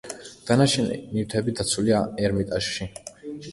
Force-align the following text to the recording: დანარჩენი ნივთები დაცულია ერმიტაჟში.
დანარჩენი 0.45 0.97
ნივთები 1.17 1.55
დაცულია 1.61 2.01
ერმიტაჟში. 2.25 2.91